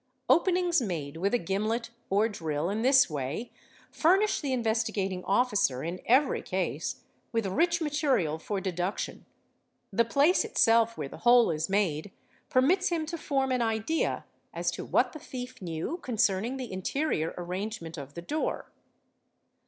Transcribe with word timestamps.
Openings 0.27 0.81
made 0.81 1.17
with 1.17 1.31
a 1.35 1.37
gimlet 1.37 1.91
or 2.09 2.27
drill 2.27 2.71
in 2.71 2.81
this 2.81 3.07
way 3.07 3.51
furnish 3.91 4.41
the 4.41 4.49
Investi 4.49 4.91
gating 4.91 5.23
Officer 5.25 5.83
in 5.83 6.01
every 6.07 6.41
case 6.41 7.01
with 7.31 7.45
rich 7.45 7.81
material 7.81 8.39
for 8.39 8.59
deduction; 8.59 9.27
the 9.93 10.03
place 10.03 10.43
itself 10.43 10.97
where 10.97 11.07
the 11.09 11.19
hole 11.19 11.51
is 11.51 11.69
made 11.69 12.09
permits 12.49 12.89
him 12.89 13.05
to 13.05 13.15
form 13.15 13.51
an 13.51 13.61
idea 13.61 14.25
as 14.55 14.71
to 14.71 14.83
what 14.83 15.13
the 15.13 15.19
hief 15.19 15.61
knew 15.61 15.97
concerning 16.01 16.57
the 16.57 16.73
interior 16.73 17.35
arrangement 17.37 17.95
of 17.95 18.15
the 18.15 18.23
door. 18.23 18.71